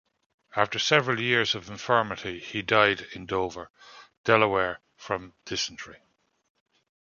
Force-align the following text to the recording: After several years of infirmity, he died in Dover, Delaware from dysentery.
After 0.55 0.79
several 0.79 1.19
years 1.19 1.53
of 1.53 1.69
infirmity, 1.69 2.39
he 2.39 2.63
died 2.63 3.01
in 3.13 3.27
Dover, 3.27 3.69
Delaware 4.23 4.79
from 4.97 5.35
dysentery. 5.45 5.99